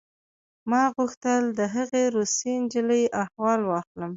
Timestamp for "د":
1.59-1.61